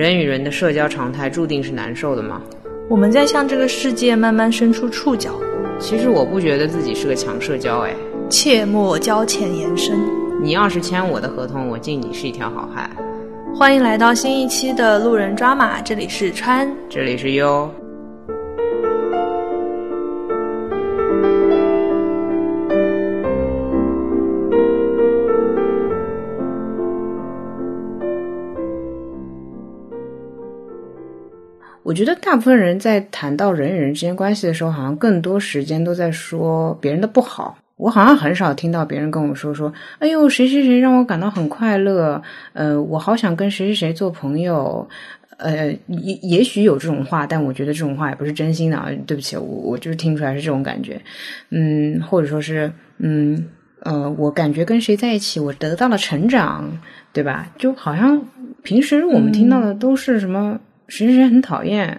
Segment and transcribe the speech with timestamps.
[0.00, 2.40] 人与人的社交常态注定是难受的吗？
[2.88, 5.34] 我们在向这个世界慢慢伸出触角。
[5.78, 7.94] 其实我不觉得自己是个强社交，哎，
[8.30, 10.00] 切莫交浅言深。
[10.42, 12.90] 你要是签我的合同，我敬你是一条好汉。
[13.54, 17.70] 欢迎来到新一期的路人抓马，这里是川，这里是优。
[31.90, 37.58] 我觉得大部分人在谈到人与人之间关系的时候，好像更多时间都在说别人的不好。
[37.78, 42.22] 我好像很少听到别人跟我说说：“哎呦，谁谁谁让我感到很快乐。”
[42.54, 44.88] 呃，我好想跟谁谁谁做朋友。
[45.38, 48.88] 呃，也也许有这种话，但我觉得这种话也不是真心的啊。
[49.04, 51.00] 对不起，我我就是听出来是这种感觉。
[51.48, 53.46] 嗯，或者说是嗯
[53.82, 56.70] 呃，我感觉跟谁在一起，我得到了成长，
[57.12, 57.50] 对吧？
[57.58, 58.22] 就好像
[58.62, 60.52] 平时我们听到的都是什么。
[60.52, 61.98] 谁谁谁很讨厌，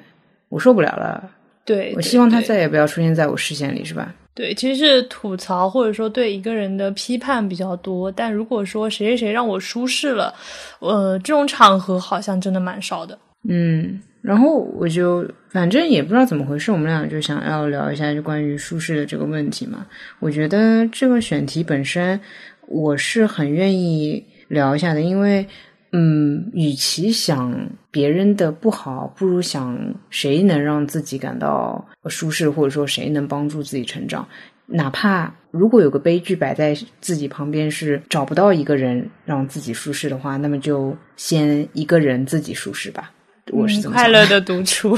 [0.49, 1.31] 我受不了了。
[1.63, 4.13] 对，我希望他再也不要出现在我视线里，是吧？
[4.33, 8.11] 对，其实是吐槽或者说对一个人的批判比较多。
[8.11, 10.33] 但如果说谁谁谁让我舒适了，
[10.79, 13.17] 呃，这种场合好像真的蛮少的。
[13.47, 19.85] 嗯，然后我就反正也不知道怎么回事，我们俩就想要聊一下就关于舒适的这个问题嘛。
[20.19, 22.19] 我觉得这个选题本身
[22.67, 25.45] 我是很愿意聊一下的，因为。
[25.93, 29.77] 嗯，与其想别人的不好，不如想
[30.09, 34.27] 谁能让自己感到舒适，或者说谁能帮助自己成长。
[34.67, 43.11] 哪怕如果有个悲剧摆在自己旁边，是找不到一个人让自己舒适的话，那么就先一个人自己舒适吧。
[43.49, 44.97] 我是快乐的独处，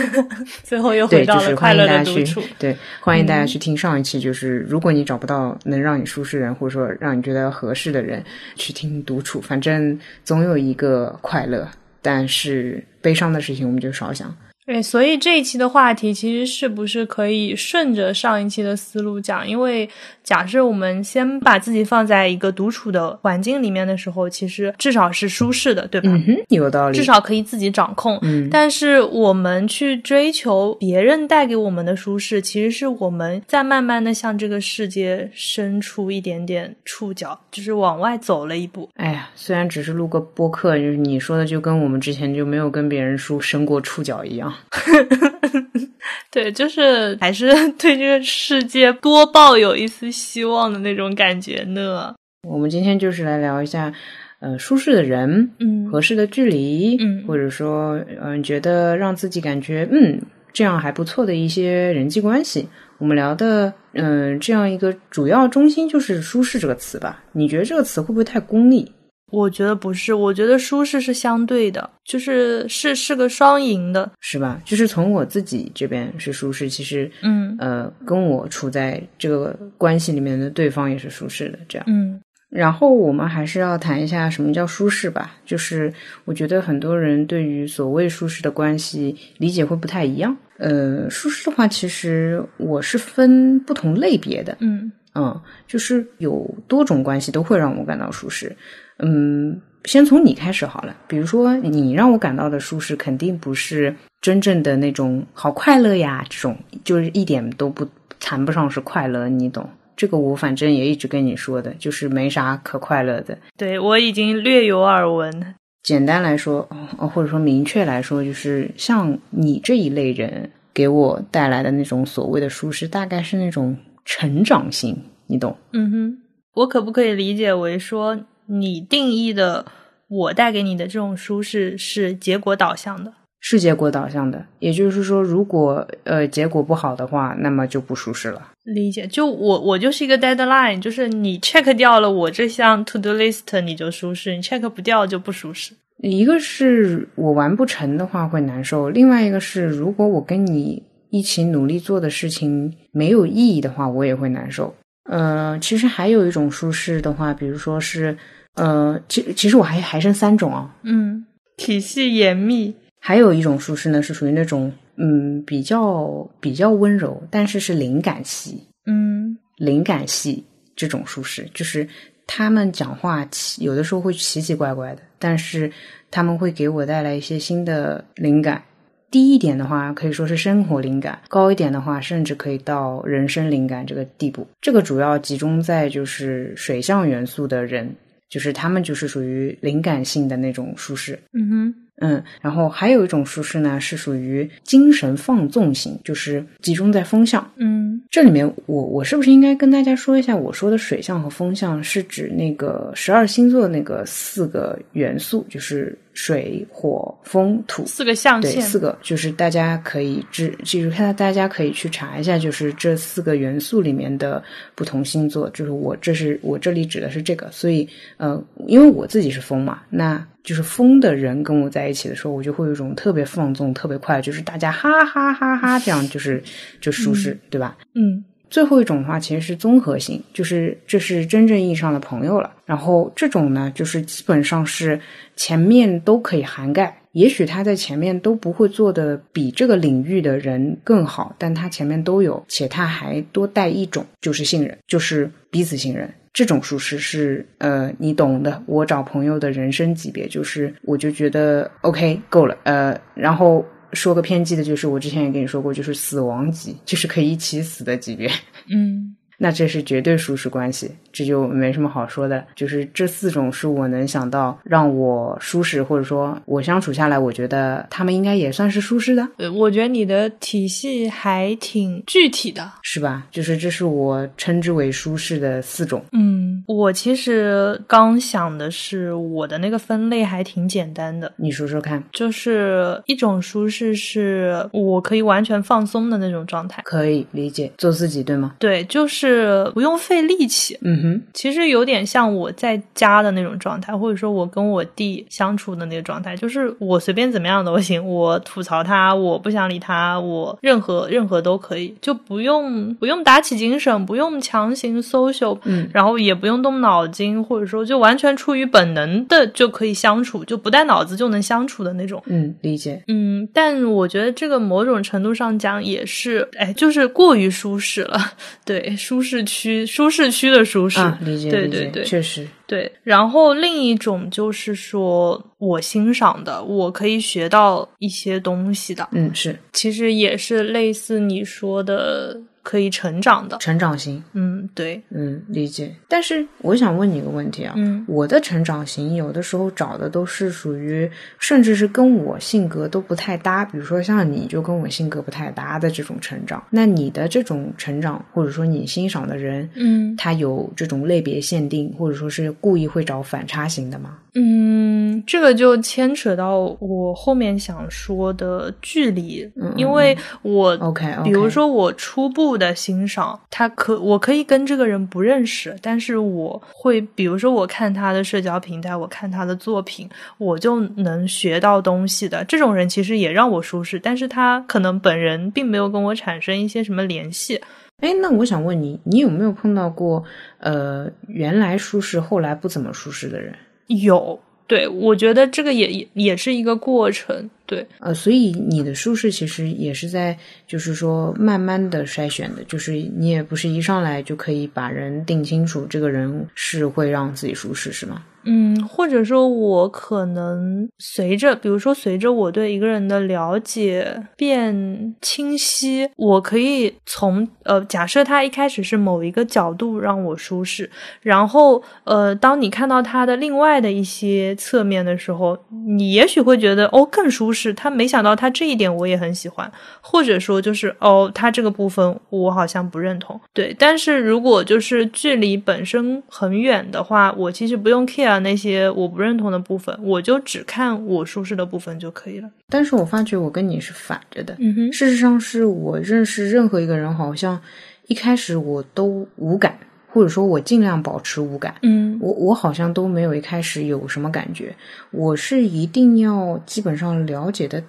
[0.62, 2.42] 最后又回到了快乐的独处。
[2.58, 4.20] 对，欢迎大家去听上一期。
[4.20, 8.22] 就是如果你找不到能让你舒适人，或者说让你觉得合适的人，
[8.54, 9.40] 去听独处。
[9.40, 11.68] 反正总有一个快乐，
[12.02, 14.32] 但是悲伤的事情我们就少想。
[14.68, 19.48] 对，所以这一期的话题其实是不是可以顺着上一期的思路讲？
[19.48, 19.88] 因为
[20.22, 26.10] 假设我们先把自己放在一个独处的环境里面的时候，其实至少是舒适的，对吧？
[26.10, 26.98] 嗯哼，有道理。
[26.98, 28.18] 至少可以自己掌控。
[28.20, 28.46] 嗯。
[28.50, 38.90] 但是我们去追求别人带给我们的舒适，其实是我们在慢慢的向这个世界伸出一点点触角，就是往外走了一步。
[38.96, 44.52] 哎呀，虽然只是录个播客，就是你说的，就跟我们之前就没有跟别人说伸过触角一样。
[46.30, 52.14] 对，就是还是对这个世界多抱有一丝希望的那种感觉呢。
[52.48, 53.92] 我们今天就是来聊一下，
[54.40, 60.20] 呃，舒适的人，嗯，合适的距离，嗯，或者说，嗯，觉得让自己感觉，嗯，
[60.52, 62.68] 这样还不错的一些人际关系。
[62.98, 67.22] 我们聊的，嗯，这样一个主要中心就是“舒适”这个词吧？
[67.32, 68.92] 你觉得这个词会不会太功利？
[69.30, 74.60] 我觉得不是，我觉得舒适是相对的，就是是是个双赢的，是吧？
[74.64, 82.20] 就是从我自己这边是舒适，其实，嗯，呃，跟我处在这个关系里面的对方也是舒适的，这样，嗯。
[82.50, 85.92] 然后我们还是要谈一下什么叫舒适吧，就是
[86.24, 90.34] 我觉得很多人对于所谓舒适的关系理解会不太一样。
[90.56, 98.56] 呃，舒适的话，其实我是分不同类别的，嗯嗯，就是有多种关系都会让我感到舒适。
[98.98, 100.94] 嗯，先从你开始好了。
[101.06, 107.86] 比如说，你让我感到的舒适，肯定不是真正的那种好快乐呀，这种就是一点都不
[108.18, 109.68] 谈不上是快乐，你懂？
[109.96, 113.36] 这个我反正也一直跟你说的，就是没啥可快乐的。
[113.56, 115.54] 对我已经略有耳闻。
[115.82, 116.62] 简单来说，
[116.96, 125.56] 或者说明确来说，就是像你这一类人给我带来的那种所谓的舒适，大概是那种成长性，你懂？
[125.72, 126.18] 嗯哼，
[126.54, 128.20] 我可不可以理解为说？
[128.48, 129.64] 你定义的
[130.08, 134.42] 我带给你的这种舒适是结果导向的，是结果导向的。
[134.58, 138.50] 也就是说，如果呃结果不好的话，那么就不舒适了。
[138.64, 145.74] 理解，就我我就是一个 deadline，就是你 check 掉了我这项 to do list，你就舒适；你 check 不掉就不舒适。
[146.02, 154.74] 一个是我完不成的话会难受，另外一个是如果我跟你一起努力做的事情没有意义的话，我也会难受。
[155.10, 158.16] 呃，其实还有一种舒适的话，比如说是。
[158.58, 161.24] 呃，其其实我还还剩三种啊，嗯，
[161.56, 170.44] 体系严密，还有一种舒适呢，是属于那种嗯比较比较温柔，但是是灵感系，嗯，灵感系
[170.76, 171.88] 这种舒适，就是
[172.26, 175.70] 他们讲话奇有的时候会奇奇怪怪的，但是
[176.10, 178.62] 他们会给我带来一些新的灵感。
[179.10, 184.46] 低一点的话，可以说是生活灵感；高一点的话，甚至可以到人生灵感这个地步。
[184.60, 187.90] 这个主要集中在就是水象元素的人。
[188.28, 197.48] 就是他们就是属于灵感性的那种舒适，嗯哼，嗯，然后还有一种舒适呢，是属于精神放纵型，就是集中在风向。
[197.56, 207.84] 嗯这里面我我是不是应该跟大家说一下，我说的水象和风象是指那个十二星座那个四个元素，就是水、火、风、土。
[207.86, 214.42] 四个象对，限，四个就是大家可以知记住，看大家可以去查一下，就是这四个元素里面的
[214.74, 217.86] 不同星座，就是我这是我这里指的是这个，所以
[218.16, 226.42] 呃，因为我自己是风嘛，那就是疯的人跟我在一起的时候，我就会有一种特别放纵、特别快，就是大家哈哈哈哈这样，就是
[226.80, 227.76] 就舒适，对吧？
[227.94, 232.50] 嗯最后一种的话，其实是综合性，就是这是真正意义上的朋友了。
[232.64, 234.98] 然后这种呢，就是基本上是
[235.36, 237.02] 前面都可以涵盖。
[237.12, 246.10] 也许他在前面都不会做的比这个领域的人更好，但他前面都有，且他还多带一种，就是信任，就是彼此信任。
[246.38, 248.62] 这种舒适是呃，你懂的。
[248.66, 258.30] 我找朋友的人生级别，就是我就觉得 OK 够了，呃，然后说个偏激的，就是我之前也跟你说过，就是死亡级，就是可以一起死的级别。
[258.70, 259.07] 嗯
[259.38, 262.44] 那这是绝对舒适关系，这就没什么好说的。
[262.54, 272.68] 就是这四种是我能想到让我舒适，或者说我相处下来，我觉得他们应该也算是舒适的，呃，我觉得你的体系还挺具体的。
[272.82, 273.26] 是吧？
[273.30, 276.04] 就是这是我称之为舒适的四种。
[276.12, 286.82] 嗯，我其实刚想的是，我的那个分类还挺简单的，你说说看，就是一种舒适是我可以完全放松的那种状态。
[286.84, 288.56] 可以理解做自己对吗？
[288.58, 289.27] 对，就是
[289.74, 290.78] 不用费力气。
[290.82, 312.22] 嗯哼，其实有点像我在家的那种状态，或者说我跟我弟相处的那个状态，就是我随便怎么样都行，我吐槽他，我不想理他，我任何任何都可以，就不用不用打起精神，不用强行 social，嗯，然后也不用动脑筋，或者说就完全出于本能的就可以相处，就不带脑子就能相处的那种。
[312.26, 313.02] 嗯，理解。
[313.08, 318.18] 嗯，但我觉得这个某种程度上讲也是，哎，就是过于舒适了。
[318.64, 322.04] 对，舒适区，舒适区的舒适，啊，理解，理解，对对对。
[322.04, 322.90] 确实，对。
[323.02, 329.58] 然后另一种就是说我欣赏的，我可以学到一些东西的，嗯，是。
[329.72, 333.56] 其实也是类似你说的可以成长的。
[333.56, 335.90] 成长型，嗯，对，嗯，理解。
[336.06, 346.62] 但是我想问你一个问题啊，嗯我的成长型有的时候找的都是属于，甚至是跟我性格都不太搭，比如说像你就跟我性格不太搭的这种成长。
[346.68, 354.18] 那你的这种成长，或者说你欣赏的人，嗯他有这种类别限定，或者说是故意会找反差型的吗？
[354.40, 370.08] 嗯，这个就牵扯到我后面想说的距离，嗯因为我 OK，, 比如说，我初步的欣赏，他可我可以跟这个人不认识，但是我会，比如说我看他的社交平台，我看他的作品，
[370.38, 372.44] 我就能学到东西的。
[372.44, 377.60] 这种人其实也让我舒适，但是他可能本人并没有跟我产生一些什么联系。
[378.00, 380.22] 哎，那我想问你，你有没有碰到过
[380.60, 383.52] 呃，原来舒适，后来不怎么舒适的人？
[383.88, 387.50] 有，对我觉得这个也也也是一个过程。
[387.66, 390.34] 对，呃，所以你的舒适其实也是在，
[390.66, 398.22] 就是说慢慢的筛选的，就是你也不是一上来就可以把人定清楚，这个人是会让自己舒适，是吗？
[398.44, 410.88] 嗯，或者说，我可能随着，比如说，随着我对一个人的了解变清晰，我可以从呃，假设他一开始是某一个角度让我舒适，
[411.20, 417.74] 然后呃，当你看到他的另外的一些侧面的时候，你也许会觉得哦更舒适。
[417.74, 423.38] 他没想到他这一点我也很喜欢，或者说就是哦，他这个部分我好像不认同。
[423.52, 432.50] 对，但是如果就是距离本身很远的话，我其实不用 care 那些我不认同的部分，我就只看我舒适的部分就可以了。
[432.68, 437.60] 但是我发觉我跟你是反着的，嗯哼，事实上是我认识任何一个人，好像
[438.06, 439.78] 一开始我都无感，
[440.08, 441.74] 或者说我尽量保持无感。
[441.82, 444.74] 嗯我我好像都没有一开始有什么感觉，
[445.10, 447.82] 我是一定要基本上了解的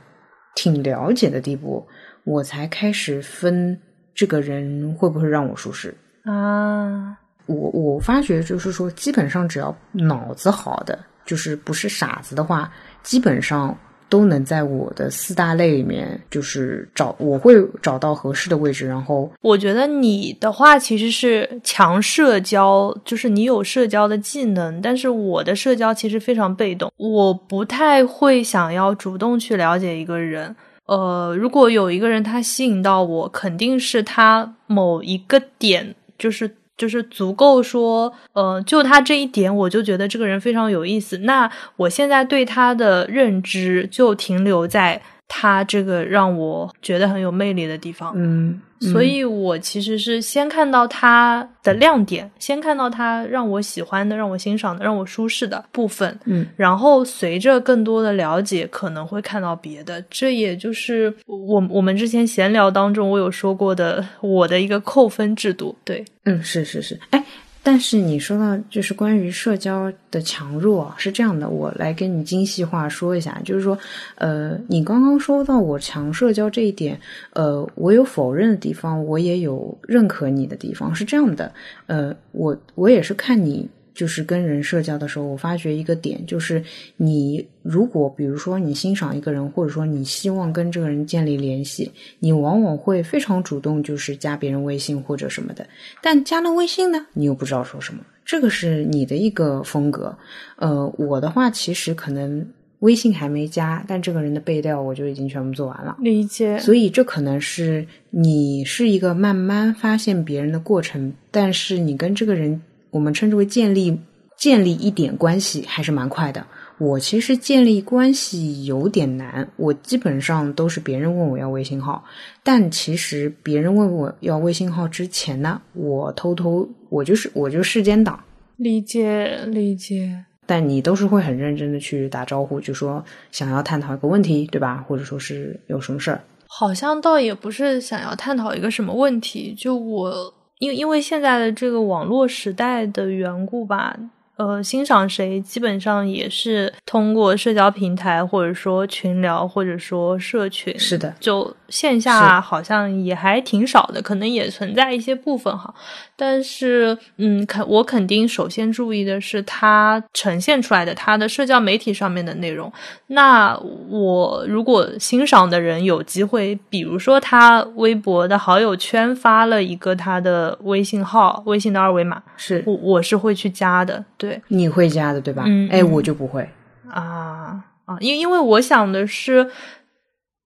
[0.56, 1.88] 挺了解的地步，
[2.24, 3.80] 我才开始分
[4.14, 5.96] 这个人会不会让我舒适。
[6.26, 7.18] 啊，
[7.50, 13.76] 我我发觉就是说，基本上只要脑子好的，就是不是傻子的话，基本上
[14.08, 30.56] 都能在我的四大类里面，就是找我会找到合适的位置，然后我觉得你的话其实是强社交，就是你有社交的技能，但是我的社交其实非常被动，我不太会想要主动去了解一个人。
[30.86, 41.18] 呃，如果有一个人他吸引到我，肯定是他某一个点，就是就是足够说，呃，就他这一点，我就觉得这个人非常有意思。
[41.20, 48.12] 那我现在对他的认知就停留在他这个让我觉得很有魅力的地方。
[48.18, 60.04] 嗯，所以我其实是先看到他的亮点，先看到他让我喜欢的、让我欣赏的、让我舒适的部分，嗯，然后随着更多的了解，可能会看到别的。
[60.10, 65.78] 这也就是我我们之前闲聊当中我有说过的我的一个扣分制度。
[65.86, 67.24] 对，嗯，是是是，哎。
[67.62, 73.78] 但是你说到就是关于社交的强弱是这样的，我来跟你精细化说一下，就是说，
[74.16, 77.00] 呃，你刚刚说到我强社交这一点，
[77.34, 81.52] 呃，我有否认的地方，我也有认可你的地方，是这样的，
[81.88, 83.70] 呃，我我也是看你。
[84.00, 86.64] 就是跟人社交的时候，我发觉一个点，就是
[86.96, 95.68] 你如果比如说你欣赏一个人，或者说你希望跟这个人建立联系，你往往会非常主动，就是加别人微信或者什么的。
[96.02, 100.18] 但加了微信呢，你又不知道说什么，这个是你的一个风格。
[100.56, 102.48] 呃，我的话其实可能
[102.80, 105.98] 微信还没加，但这个人的背调我就已经全部做完了。
[106.00, 106.58] 理解。
[106.60, 112.62] 所以这可能是你是一个慢慢发现别人的过程，但是你跟这个人。
[112.92, 114.00] 我们称之为建立
[114.38, 116.46] 建立一点关系还是蛮快的。
[116.78, 122.02] 我其实建立关系有点难，我基本上都是别人问我要微信号，
[122.42, 128.18] 但其实别人问我要微信号之前呢，我偷偷我就是我就世间党。
[128.56, 130.24] 理解理解。
[130.46, 134.84] 但你都是会很认真的去打招呼，就说想要探讨一个问题，对吧？
[134.88, 136.22] 或者说是有什么事儿？
[136.48, 140.34] 好像倒也不是想要探讨一个什么问题，就我。
[140.60, 143.98] 因因为现在的这个网络时代的缘故吧。
[144.38, 150.80] 呃，欣赏谁基本上也是通过社交平台，或者说群聊，或者说社群。
[150.80, 155.74] 是的，就线下好像也还挺少的，可能也存在一些部分哈。
[156.16, 162.72] 但是，嗯，肯我肯定首先注意的是他呈现出来的他的社交媒体上面的内容。
[163.08, 163.58] 那
[163.90, 174.04] 我如果欣赏的人有机会，比如说他微博的好友圈发了一个他的微信号、微信的二维码，是我我是会去加的。
[174.18, 174.42] 对。
[174.50, 175.44] 你会加的对吧？
[175.48, 176.48] 嗯哎，我就不会
[176.92, 177.98] 啊啊！
[178.02, 179.50] 因因为我想的是，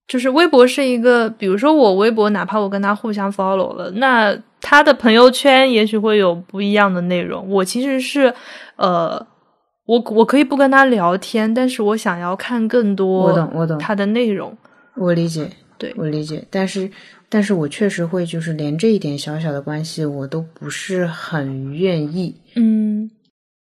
[0.07, 7.49] 就是微博是一个，比如说我微博，哪怕我跟他互相 follow 了，那他的朋友圈也许会有不一样的内容。
[7.49, 8.33] 我其实是
[8.75, 9.25] 呃，
[9.85, 13.23] 我我可以不跟他聊天，但是我想要看更多。
[13.23, 14.55] 我懂，我懂他的内容。
[14.95, 16.89] 我理解，对我理解，但是
[17.29, 22.35] 但是我确实会，就是连这一点小小的关系，我都不是很愿意。
[22.55, 23.09] 嗯。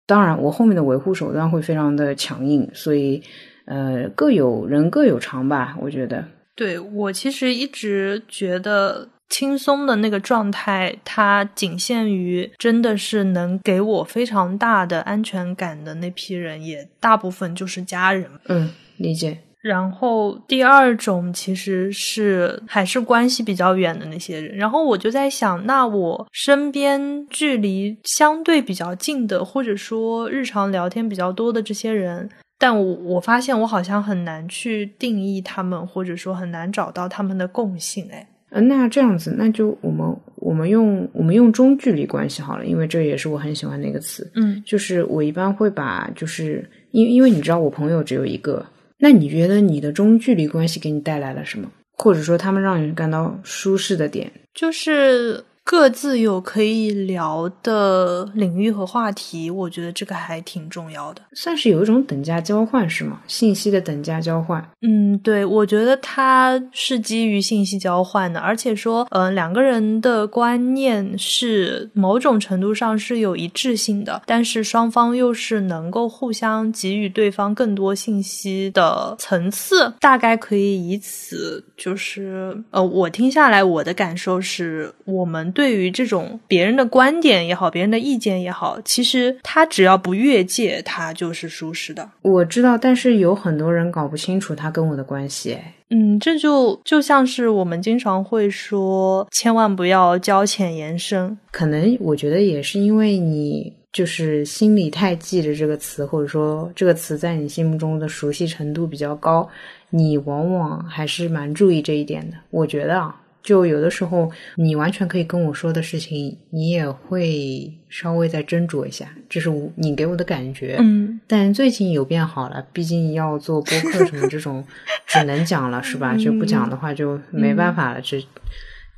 [0.04, 3.22] 当然，我后面的维护手段会非常的强硬，所以，
[3.66, 6.24] 呃，各有人各有长吧，我觉得。
[6.54, 18.28] 对我其实一直觉得轻松的那个状态，它仅限于真的是能给我非常大的安全感的那批人，也大部分就是家人。
[18.48, 19.38] 嗯，理解。
[19.62, 32.28] 然后第二种其实是还是关系比较远的那些人，然后我就在想，那我身边距离相对比较近的，或者说日常聊天比较多的这些人，
[32.62, 38.06] 但我我发现我好像很难去定义他们，或者说很难找到他们的共性。
[38.12, 44.30] 哎，嗯，那这样子，那就我们我们用我们用中距离关系好了，因为这也是我很喜欢的一个词。
[44.36, 48.64] 嗯，就是我一般会把，就是因因为你知道我朋友只有一个。
[48.96, 51.68] 那你觉得你的中距离关系给你带来了什么？
[51.98, 54.30] 或者说他们让你感到舒适的点？
[54.54, 55.42] 就是。
[55.64, 63.20] 各自有可以聊的领域和话题，我觉得这个还挺重要的，算是有一种等价交换，是吗？
[63.26, 64.62] 信息的等价交换。
[64.82, 85.51] 嗯，对，我觉得它是基于信息交换的，而且说，呃，两个人的观念是某种程度上是有一致性的，但是双方又是能够互相给予对方更多信息的层次，大概可以以此，就是，呃，我听下来，我的感受是我们。
[85.52, 92.10] 对于这种别人的观点也好，别人的意见也好，其实他只要不越界，他就是舒适的。
[92.22, 95.58] 我知道，但是有很多人搞不清楚他跟我的关系。
[95.90, 101.36] 嗯，这就就像是我们经常会说，千万不要交浅言深。
[101.50, 109.46] 可能我觉得也是因为你就是心里太记着这个词，或者说这个词在你心目中的熟悉程度比较高，
[109.90, 112.36] 你往往还是蛮注意这一点的。
[112.50, 113.14] 我觉得啊。
[113.42, 120.76] 就有的时候，你完全可以跟我说的事情，你也会稍微再斟酌一下，这是你给我的感觉。
[120.78, 124.64] 嗯，但最近有变好了，毕竟要做播客什么这种，
[125.06, 126.16] 只能讲了是吧？
[126.16, 128.00] 就不讲的话就没办法了。
[128.00, 128.24] 这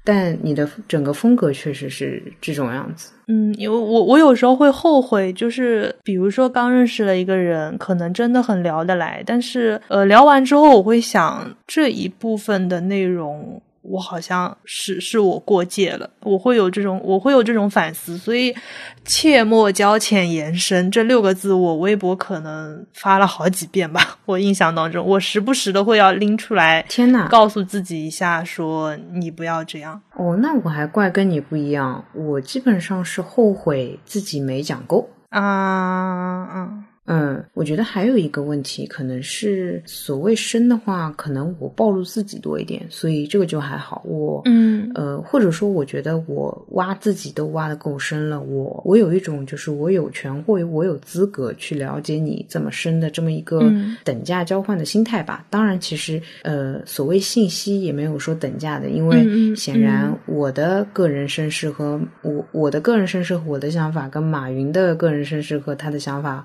[0.07, 3.13] 但你的整个风格确实是这种样子。
[3.27, 13.63] 嗯，因为我我有时候会后悔，就是比如说刚认识了一个人，可能真的很聊得来，但是呃聊完之后，我会想这一部分的内容。
[13.85, 18.55] 我好像是是我过界了，我会有这种我会有这种反思，所以
[19.05, 24.17] 切莫交浅言深这六个字，我微博可能发了好几遍吧。
[24.25, 30.01] 我印象当中，我时不时的会要拎出来，天呐，告诉自己一下，说你不要这样。
[30.17, 36.84] 哦，那我还怪跟你不一样，我基本上是后悔自己没讲够啊，嗯。
[37.07, 44.03] 嗯，我觉得还有一个问题，可能是所谓深的话，可能我暴露自己多一点，所以这个就还好。
[44.07, 53.71] 我，嗯，呃，或者说，我觉得我挖自己都挖的够深了，我我有一种就是我有权或我有资格去了解你这么深的这么一个
[54.03, 55.45] 等价交换的心态吧。
[55.51, 66.43] 当然，其实呃，所谓信息也没有说等价的，因为显然我的个人身世和我我的个人身世和我的想法跟马云的个人身世和他的想法。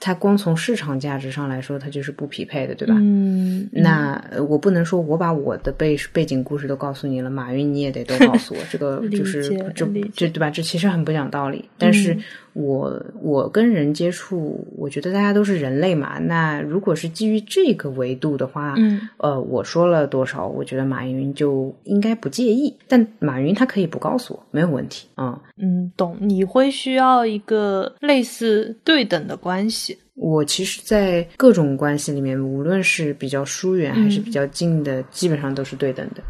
[0.00, 2.94] 它光从市场价值上来说，它就是不匹配的，对吧？
[2.98, 10.50] 嗯，那我不能说我把我的背背景故事都告诉你了，马云你也得都告诉我，这个就 是这这对吧？
[10.50, 11.68] 这其实很不讲道理。
[11.76, 12.16] 但是
[12.58, 16.18] 我我跟人接触，我觉得大家都是人类嘛。
[16.18, 22.76] 那如果是基于这个维度的话，嗯，呃，我说了多少，我觉得马云就应该不介意。
[22.88, 25.40] 但马云他可以不告诉我，没有问题啊。
[25.56, 26.16] 嗯，懂。
[26.20, 29.96] 你会需要一个类似对等的关系。
[30.16, 36.22] 我其实，在各种关系里面，无论是比较疏远还是比较近的，基本上都是对等的。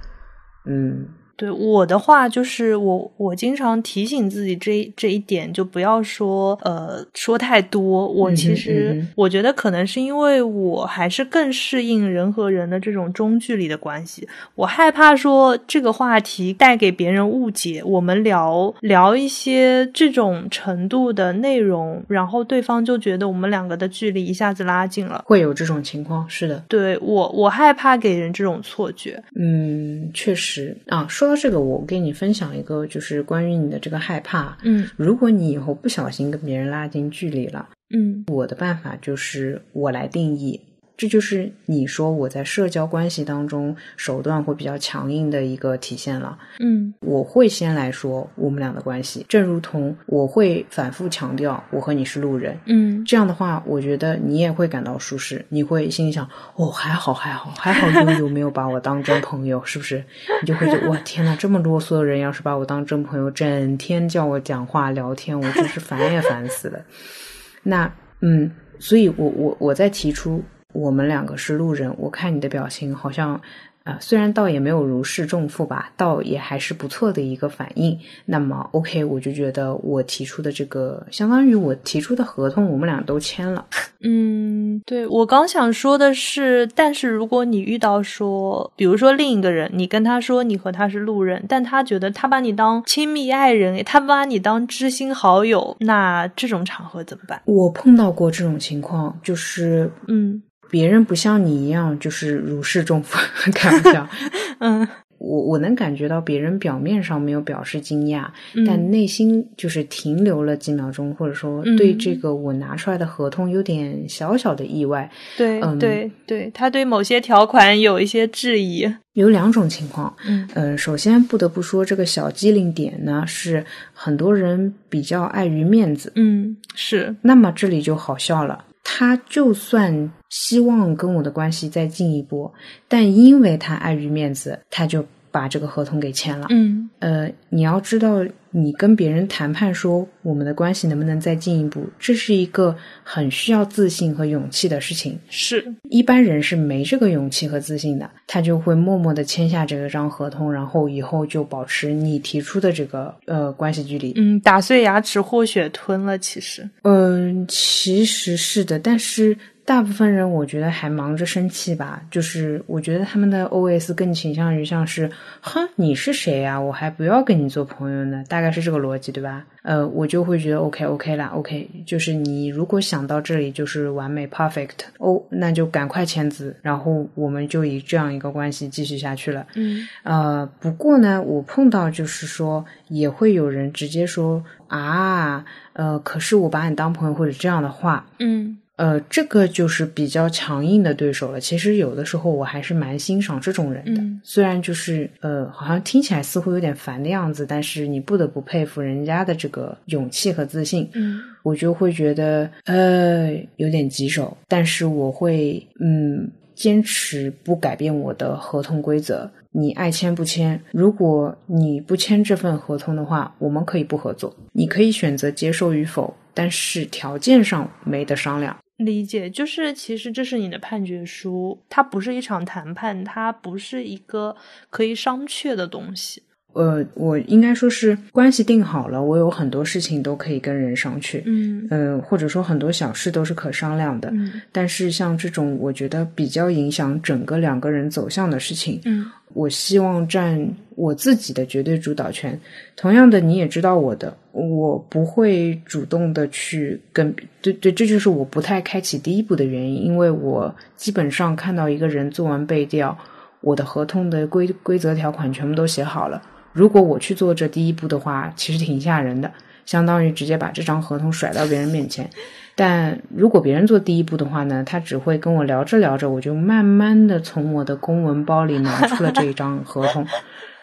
[0.66, 1.06] 嗯。
[1.38, 8.08] 对我的话，就是我我经常提醒自己这这一点，就不要说呃说太多。
[8.08, 14.28] 我其实我觉得可能是因为我还是更适应人和人的这种中距离的关系。
[14.56, 25.22] 我害怕说这个话题带给别人误解，我们聊聊一些这种程度的内容，然后对方就觉得我们两个的距离一下子拉近了。
[25.24, 26.64] 会有这种情况，是的。
[26.66, 29.22] 对我我害怕给人这种错觉。
[29.36, 31.27] 嗯，确实啊，说。
[31.28, 34.56] 说这个，我给你分享一个，就是关于你的这个害怕。
[34.62, 40.60] 嗯，如果你以后不小心跟别人拉近距离了，嗯，我的办法就是我来定义。
[40.98, 46.36] 这就是你说我在社交关系当中手段会比较强硬的一个体现了。
[46.58, 52.58] 嗯，我会先来说我们俩的关系，正如同我会反复强调我和你是路人。
[52.66, 60.04] 嗯，这样的话，我觉得你也会感到舒适，你会心里想：哦，还好，还好，还好悠悠没有把我当真朋友，是不是？
[60.42, 66.80] 你就会觉得哇，天呐，这么啰嗦的人要是把我当真朋友，整天叫我讲话聊天，我真是烦也烦死了。
[67.62, 67.88] 那
[68.20, 70.42] 嗯，所以我我我在提出。
[70.78, 73.40] 我们两个是路人，我看你的表情好像，
[73.82, 77.98] 啊，虽然倒也没有如释重负吧，倒也还是不错的一个反应。
[78.26, 83.66] 那么，OK，我就觉得我提出的这个，相当于我提出的合同，我们俩都签了。
[84.00, 97.42] 嗯，对我刚想说的是，但是如果你遇到说，比如说另一个人，你跟他说你和他是路人，但他觉得他把你当亲密爱人，他把你当知心好友，那这种场合怎么办？
[97.46, 100.40] 我碰到过这种情况，就是嗯。
[100.70, 103.18] 别人不像你一样，就是如释重负，
[103.52, 104.08] 开玩笑。
[104.60, 104.86] 嗯，
[105.18, 108.26] 我我能感觉到别人表面上没有表示惊讶，
[108.66, 115.10] 但内心就是停留了几秒钟，或者说对这个我拿出来的合同有点小小的意外。
[115.36, 118.92] 对，嗯对，对，他对某些条款有一些质疑。
[119.14, 126.12] 有两种情况，嗯，呃，首先不得不说，这个小机灵点呢，是很多人比较碍于面子。
[126.14, 127.16] 嗯，是。
[127.22, 128.64] 那么这里就好笑了。
[128.90, 132.50] 他就算希望跟我的关系再进一步，
[132.88, 136.46] 但因为他碍于面子，他就把这个合同给签了。
[136.50, 138.24] 嗯，呃，你要知道。
[138.50, 145.18] 你跟别人谈判说我们的关系能不能再进一步，这是一个很需要自信和勇气的事情。
[145.28, 154.14] 是一般人是没这个勇气和自信的，他就会默默的签下这个张合同，然后以后就保持你提出的这个呃关系距离。
[154.16, 156.66] 嗯，打碎牙齿或血吞了，其实。
[156.84, 159.36] 嗯，其实是的，但是。
[159.68, 165.10] 大部分人我觉得还忙着生气吧，就是我觉得他们的 OS 更倾向于像是，
[165.42, 166.58] 哼，你是谁呀？
[166.58, 169.44] 我还不要跟你做朋友呢，大概是这个逻辑，对吧？
[169.60, 179.46] 呃，我就会觉得 OK OK 啦，OK，就是你如果想到这里就是完美 perfect，哦，那就赶快签字，然后我们就以这样一个关系继续下去了。
[179.54, 188.56] 嗯，呃，不过呢，我碰到就是说也会有人直接说啊，呃，可是我把你当朋友或者这样的话，嗯。
[188.78, 191.40] 呃，这个就是比较强硬的对手了。
[191.40, 200.88] 其实有的时候我还是蛮欣赏这种人的，嗯虽然就是呃，好像听起来似乎有点烦的样子，但是你不得不佩服人家的这个勇气和自信。
[200.94, 209.30] 嗯我就会觉得呃有点棘手，但是我会嗯坚持不改变我的合同规则。
[209.50, 210.60] 你爱签不签？
[210.72, 214.36] 如果你不签这份合同的话，我们可以不合作。
[214.52, 218.54] 你可以选择接受与否，但是条件上没得商量。
[218.78, 224.36] 理解，就是其实这是你的判决书，它不是一场谈判，它不是一个
[224.70, 226.22] 可以商榷的东西。
[226.54, 231.22] 呃，我应该说是关系定好了，我有很多事情都可以跟人商去。
[231.26, 234.10] 嗯嗯、或者说很多小事都是可商量的。
[234.12, 242.36] 嗯但是像这种我觉得比较影响整个两个人走向的事情，嗯我希望占我自己的绝对主导权。
[242.74, 252.96] 同样的，你也知道我的，我不会主动的去跟对对，这就是我不太开启第一步的原因，因为我基本上看到一个人做完背调，
[253.42, 256.20] 我的合同的规规则条款全部都写好了。
[256.58, 259.32] 如果我去做这第一步的话，其实挺吓人的，
[259.64, 262.10] 相当于直接把这张合同甩到别人面前。
[262.56, 270.04] 但如果别人做第一步的话呢，他只会跟我聊着聊着，我就慢慢的从我的公文包里拿出了这一张合同，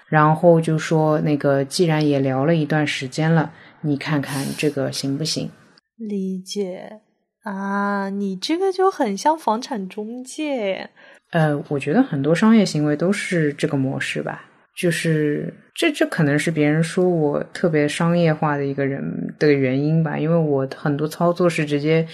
[0.10, 5.50] 然后就说那个既然也聊了一段时间了，你看看这个行不行？
[5.98, 7.00] 理解
[7.44, 10.90] 啊，你这个就很像房产中介。
[11.32, 14.44] 呃，我觉得很多商业行为都是这个模式吧，
[14.76, 22.08] 就是这这可能是别人说我特别商业化的一个人的原因吧，因为我很多操作是直接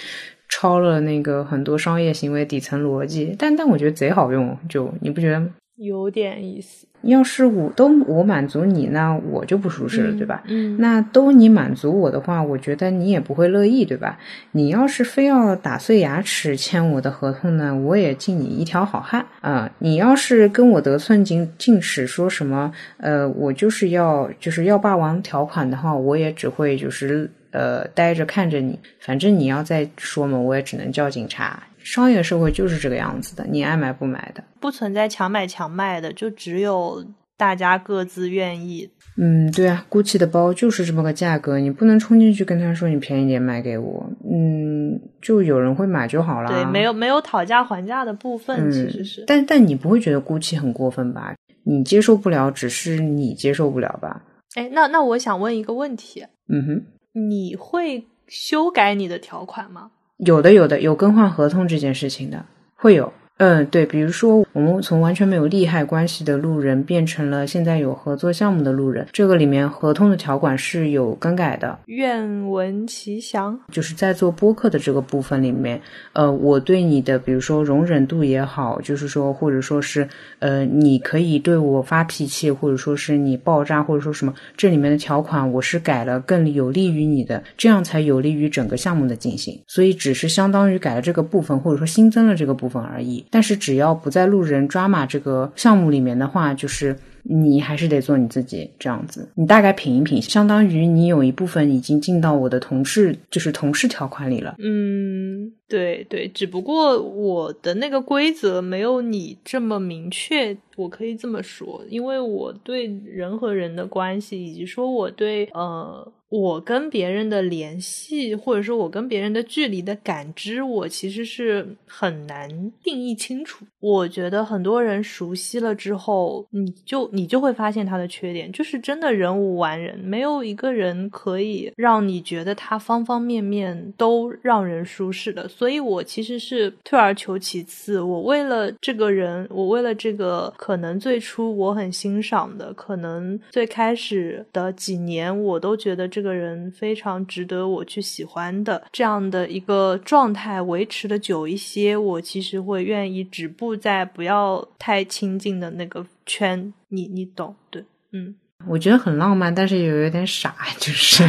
[0.50, 5.50] 抄了那个很多商业行为底层逻辑，但但我觉得贼好用，就你不觉得吗？
[5.82, 10.44] 有点意思，要是我都我满足你，那我就不舒适了，对吧？
[10.46, 14.20] 嗯，那都你满足我的话，我觉得你也不会乐意，对吧？
[14.52, 31.64] 你要是非要打碎牙齿签我的合同呢，我也敬你一条好汉啊、你要是跟我得寸进进尺，说什么呃，我就是要就是要霸王条款的话，我也只会就是呃呆着看着你，反正你要再说嘛，我也只能叫警察。
[31.84, 34.44] 商业社会就是这个样子的，你爱买不买的。
[34.60, 37.06] 不存在强买强卖的，就只有
[37.38, 38.90] 大家各自愿意。
[39.18, 46.50] 嗯，对啊，GUCCI 的包就是这么个价格，你不能冲进去跟他说你便宜点卖给我，嗯，就有人会买就好啦。
[46.50, 49.24] 对，没有没有讨价还价的部分，嗯其实是。
[49.28, 51.36] 但但你不会觉得 GUCCI 很过分吧？
[51.64, 54.24] 你接受不了，只是你接受不了吧？
[54.56, 56.86] 哎，那那我想问一个问题，嗯哼，
[57.30, 59.92] 你会修改你的条款吗？
[60.26, 63.12] 有的有的有更换合同这件事情的，会有。
[63.42, 71.80] 嗯，对，比如说我们从完全没有利害关系的路人变成了现在有合作项目的路人，这个里面合同的条款是有更改的。
[71.88, 73.60] 愿闻其详。
[73.72, 75.82] 就是在做播客的这个部分里面，
[76.14, 89.60] 呃，我对你的比如说容忍度也好，就是说或者说是呃，你可以对我发脾气，或者说是你爆炸，或者说什么，这里面的条款我是改了更有利于你的，这样才有利于整个项目的进行。
[89.66, 93.26] 所以只是相当于改了这个部分，或者说新增了这个部分而已。
[93.32, 96.96] 但是只要不在路人抓马这个项目里面的话，就是。
[97.24, 104.56] 你还是得做你自己这样子，你大概品一品，相当于你有一部分已经进到我的同事，就是同事条款里了。
[104.58, 123.66] 嗯，对对，只不过我的那个规则没有你这么明确，我可以这么说，因为我对人和人的关系，以及说我对呃我跟别人的联系，或者说我跟别人的距离的感知，我其实是很难定义清楚。
[123.82, 135.46] 我觉得很多人熟悉了之后，你就你就会发现他的缺点，就是真的人无完人，没有一个人可以让你觉得他方方面面都让人舒适的。
[135.50, 158.36] 所以我其实是退而求其次，我为了这个人，我为了这个可能最初我很欣赏的，可能最开始的几年我都觉得这个人非常值得我去喜欢的这样的一个状态维持的久一些，我其实会愿意止步在不要太亲近的那个圈，你你懂对，嗯。
[158.68, 161.24] 我觉得很浪漫，但是也有点傻，就是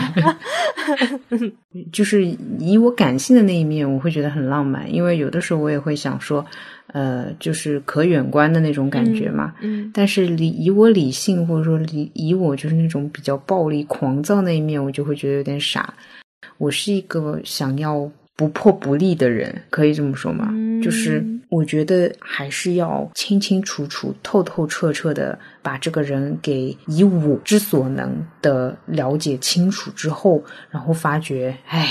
[1.91, 2.23] 就是
[2.59, 6.45] 以我感性的那一面，我会觉得很浪漫，因为有的时候我也会想说，
[6.93, 9.55] 呃，就是可远观的那种感觉嘛。
[9.61, 15.93] 嗯但是理以我理性或者说理以我就是那种比较暴力狂躁那一面，我就会觉得有点傻。
[16.59, 20.49] 我是一个想要不破不立的人，可以这么说吗？
[20.53, 31.89] 嗯就是我觉得还是要清清楚楚、透透彻彻的把这个人给以我之所能的了解清楚之后，然后发觉，哎，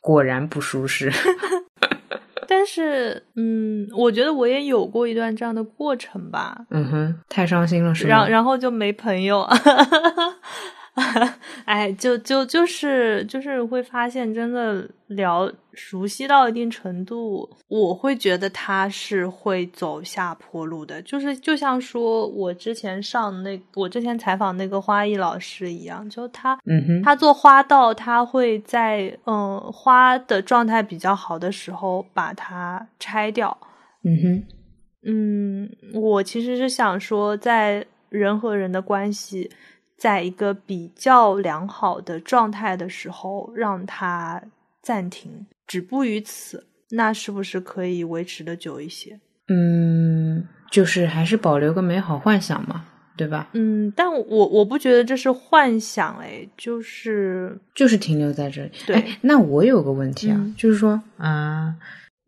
[0.00, 1.10] 果然不舒适。
[2.46, 6.66] 但是，嗯，我觉得我也有过一段这样的过程吧。
[6.70, 8.10] 嗯哼，太伤心了，是吗？
[8.10, 9.46] 然然后就没朋友。
[11.64, 21.00] 哎，就就就是就是会发现，真的聊熟悉到一定程度，我会觉得他是会走下坡路的。
[21.02, 33.56] 就是就像说我之前上那我之前采访那个花艺老师一样，就他，嗯哼，他做花道，他会在嗯花的状态比较好的时候把它拆掉。
[34.02, 34.44] 嗯哼，
[35.06, 39.50] 嗯，我其实是想说，在人和人的关系。
[39.96, 44.42] 在一个比较良好的状态的时候，让它
[44.82, 49.18] 暂停，止步于此，那是不是可以维持的久一些？
[49.48, 53.48] 嗯，就是还是保留个美好幻想嘛，对吧？
[53.52, 58.72] 嗯，但我我不觉得这是幻想，哎，就是就是停留在这里。
[58.86, 61.76] 对，那我有个问题啊，就是说啊，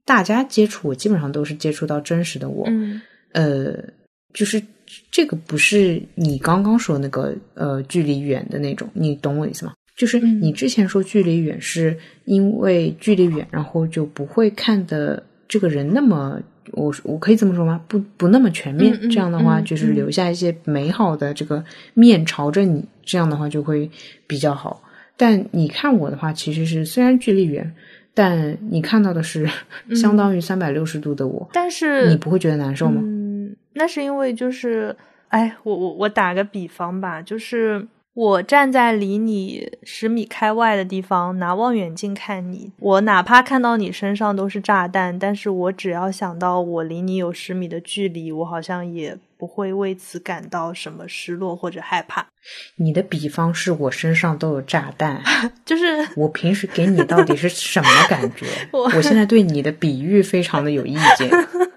[0.04, 3.02] 大家接触我基本上都是接触到真实的我，嗯，
[3.32, 3.92] 呃，
[4.32, 4.62] 就是。
[5.10, 9.72] 这个不是你刚刚说那个呃距离远的那种，你懂我意思吗？
[9.96, 11.96] 就是你之前说距离远是
[12.26, 16.38] 因为距离远，然后就不会看的这个人那么，
[16.72, 17.80] 我我可以这么说吗？
[17.88, 23.90] 不不那么全面，这样的话就是留下一些美好的这个面朝着你，这样的话就会
[24.26, 24.82] 比较好。
[25.16, 27.74] 但你看我的话，其实是虽然距离远，
[28.12, 29.48] 但你看到的是
[29.94, 33.00] 相当于三百六十度的我，但是你不会觉得难受吗？
[33.76, 34.96] 那是因为就是，
[35.28, 52.26] 哎，我我我打个比方吧，就是我站在离你十米开外的地方，拿望远镜看你，我哪怕看到你身上都是炸弹，但是我只要想到我离你有十米的距离，我好像也不会为此感到什么失落或者害怕。
[52.76, 55.22] 你的比方是我身上都有炸弹，
[55.66, 55.84] 就是
[56.16, 58.46] 我平时给你到底是什么感觉？
[58.72, 61.28] 我现在对你的比喻非常的有意见。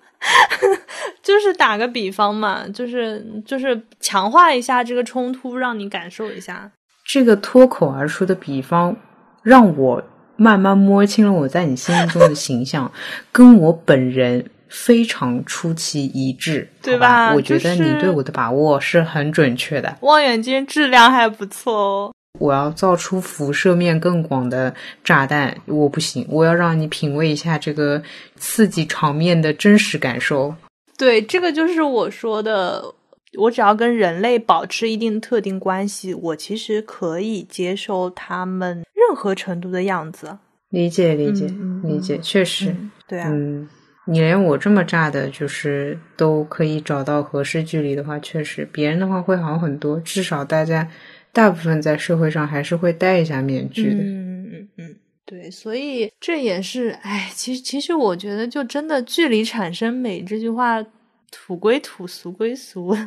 [1.22, 6.72] 就是打个比方嘛，就是就是强化一下这个冲突，让你感受一下。
[7.06, 8.96] 这个脱口而出的比方，
[9.44, 10.04] 让我
[10.36, 12.92] 慢慢摸清了我在你心目中的形象，
[13.32, 17.34] 跟我本人非常出奇一致，对吧？
[17.34, 19.98] 我觉得你对我的把握是很准确的。
[20.02, 22.14] 望远镜质量还不错哦。
[22.40, 26.26] 我要造出辐射面更广的炸弹，我不行。
[26.30, 28.02] 我要让你品味一下这个
[28.38, 30.54] 刺激场面的真实感受。
[31.00, 32.94] 对，这个就是我说的。
[33.38, 40.36] 我只要跟人类保持一定特定关系，我其实可以接受他们任何程度的样子。
[40.70, 41.46] 理解，理解，
[41.84, 42.76] 理解，确实，
[43.08, 43.30] 对啊。
[43.32, 43.70] 嗯，
[44.06, 50.00] 你连我这么炸的，就是都可以找到合适距离的话，确实，别人的话会好很多。
[50.00, 50.90] 至少大家
[51.32, 54.02] 大部分在社会上还是会戴一下面具的。
[54.02, 54.96] 嗯嗯嗯。
[55.30, 60.84] 对，所以这也是，哎，其实其实我觉得，就真的“距离产生美”这句话，
[61.30, 62.98] 土归土，俗归俗，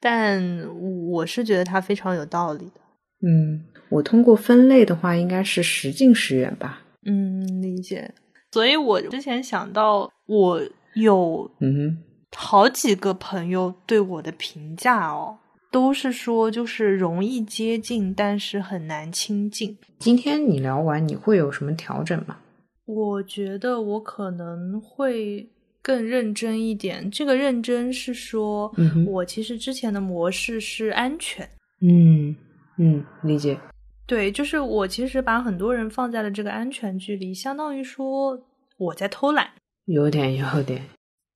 [0.00, 0.42] 但
[1.08, 2.80] 我是觉得它非常有道理的。
[3.24, 6.82] 嗯，我通过分类的话，应该是时近时远吧。
[7.06, 8.12] 嗯，理解。
[8.50, 10.60] 所以我之前想到，我
[10.94, 12.02] 有嗯
[12.36, 15.38] 好几个朋友对我的评价哦。
[15.74, 19.76] 都是说，就是容易接近，但是很难亲近。
[19.98, 22.38] 今天你聊完，你会有什么调整吗？
[22.84, 25.50] 我觉得我可能会
[25.82, 27.10] 更认真一点。
[27.10, 28.72] 这个认真是说，
[29.04, 31.44] 我其实之前的模式是安全。
[31.80, 32.36] 嗯
[32.78, 33.58] 嗯，理解。
[34.06, 38.40] 对，就是我其实把很多人放在了这个安全距离，相当于说
[38.78, 39.50] 我在偷懒。
[39.86, 40.80] 有点，有点。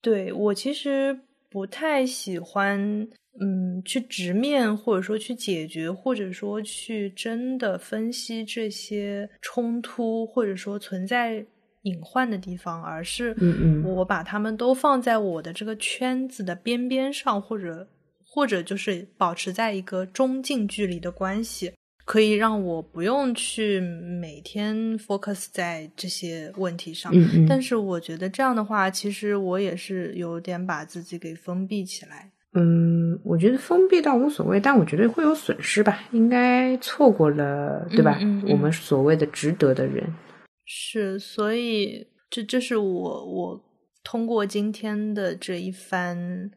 [0.01, 1.19] 对我其实
[1.51, 3.09] 不太喜欢。
[3.41, 11.45] 嗯，去直面或者说去解决，或者说去真的分析这些冲突，或者说存在
[11.83, 13.37] 隐患的地方，而是
[13.85, 17.89] 我把他们都放在我的这个圈子的边边上，或者
[18.25, 21.73] 或者就是保持在一个中近距离的关系，
[22.05, 27.13] 可以让我不用去每天 focus 在这些问题上。
[27.15, 32.33] 嗯嗯，但是我觉得这样的话，其实我也是有点把自己给封闭起来。
[32.55, 36.01] 嗯，我觉得封闭倒无所谓，但我觉得会有损失吧。
[36.13, 38.19] 应该错过了，对吧？
[38.49, 40.03] 我们所谓的值得的人，
[40.65, 41.19] 是。
[41.19, 43.65] 所以，这这是我我
[44.03, 46.51] 通过今天的这一番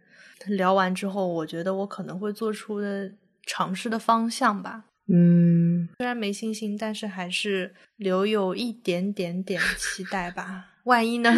[0.48, 3.12] 聊完之后，我觉得我可能会做出的
[3.46, 4.86] 尝试的方向吧。
[5.14, 10.68] 嗯，虽然没信心，但是还是留有一点点点期待吧。
[10.86, 11.30] 万一呢？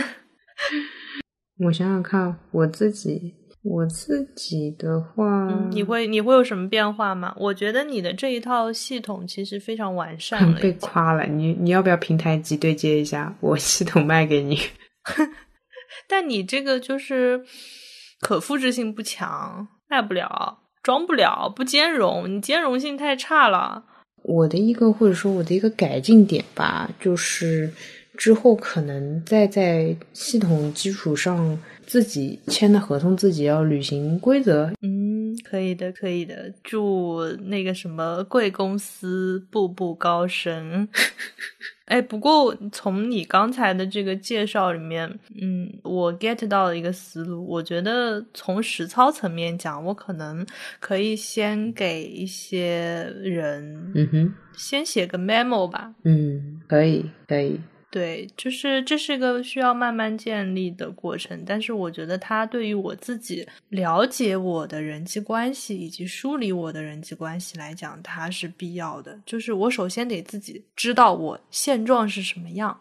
[1.66, 3.34] 我想想看，我自己。
[3.64, 7.34] 我自己的话，你会你会有什么变化吗？
[7.38, 10.60] 我觉得你的这一套系统其实非常完善了。
[10.60, 13.34] 被夸了，你你要不要平台级对接一下？
[13.40, 14.60] 我系统卖给你。
[16.10, 17.46] 但你这个就是
[18.20, 23.86] 可复制性不强，卖不了，装不了，不兼容，你兼容性太差了。
[24.24, 27.72] 我的一个或者说我的一个改进点吧，就是
[28.18, 34.72] 之后可能再在系统基础上自己签的合同，自己要履行规则。
[34.82, 36.54] 嗯，可以的，可以的。
[36.64, 40.88] 祝那个什么贵公司步步高升。
[41.86, 47.46] 哎，不过从你刚才的这个介绍里面，嗯，我 get 到了一个思路。
[47.46, 50.46] 我觉得从实操层面讲，我可能
[50.80, 55.94] 可以先给一些人，嗯哼，先写个 memo 吧。
[56.04, 57.60] 嗯，可以，可以。
[57.94, 69.20] 对，就是这是一个需要慢慢建立的过程，但是我觉得它对于我自己了解我的人际关系以及梳理我的人际关系来讲，它是必要的。
[69.28, 72.76] 就是我首先得自己知道我现状是什么样，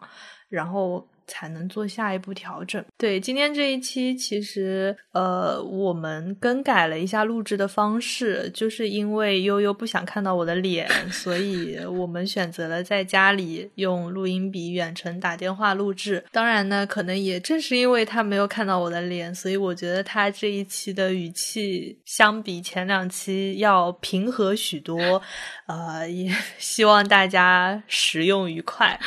[0.49, 1.07] 然后。
[1.33, 2.83] 才能做下一步调整。
[2.95, 16.23] 对，今天这一期其实呃，我们更改了一下录制的方式，就是因为悠悠不想看到我的脸， 所以我们选择了在家里用录音笔远程打电话录制。
[16.31, 25.19] 当然呢，可能也正是因为他没有看到我的脸，所以我觉得他这一期的语气相比前两期要平和许多。
[25.65, 28.99] 呃，也 希望大家使用愉快。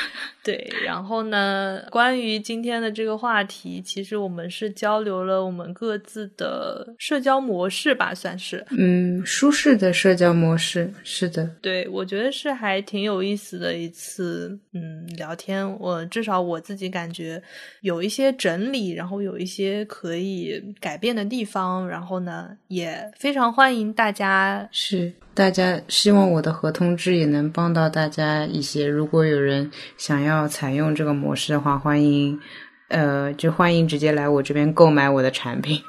[0.47, 8.65] 对，然后呢，关于今天的这个话题，其实我们是交流了我们各自的社交模式吧，算是。
[8.71, 11.51] 嗯，舒适的社交模式，是的。
[11.61, 15.69] 对，我觉得是还挺有意思的一次，嗯，聊天。
[15.81, 17.43] 我至少我自己感觉
[17.81, 21.89] 有一些整理，然后有一些可以改变的地方。
[21.89, 25.13] 然后呢，也非常欢迎大家是。
[25.35, 28.87] 大家希望我的合同制也能帮到大家一些。
[28.87, 32.41] 如果有人想要采用这个模式的话，欢迎，
[32.89, 35.81] 呃，就欢迎直接来我这边购买我的产品。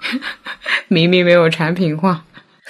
[0.87, 2.23] 明明没有产品化。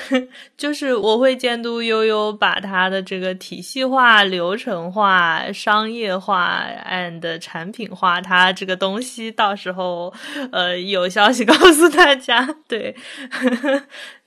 [0.56, 10.14] 就是我会监督悠悠把它的这个体系化、流程化、商业化 and 产品化，它这个东西到时候
[10.52, 12.48] 呃有消息 告诉大家。
[12.68, 12.96] 对，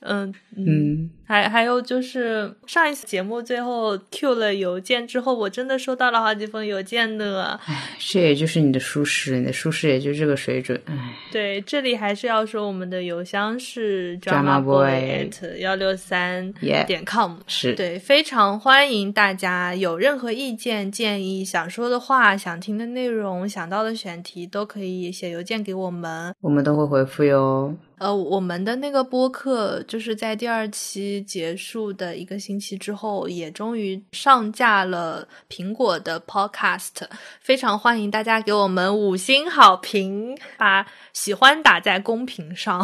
[0.00, 7.56] 嗯嗯，还还有就是上一次节目最后 Q 了邮件之后，我真的收到了好几封邮件的。
[7.66, 10.80] 唉，这也就是你的舒适，你的舒适也就这个水准。
[10.86, 15.30] 唉，对，这里还是要说我们的邮箱是 drama boy。
[15.60, 27.72] 幺六三 点 com 是对，非常欢迎大家有任何意见建议、想说的话、想听的内容、想到的选题，都可以写邮件给我们，我们都会回复哟。
[28.00, 37.06] 呃，我们的那个播客就是在第二期结束的一个星期之后，也终于上架了苹果的 Podcast，
[37.40, 42.82] 非常欢迎大家给我们五星好评，把喜欢打在公屏上。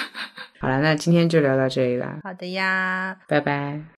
[0.58, 2.20] 好了，那今天就聊到这里了。
[2.24, 3.86] 好的呀，拜拜。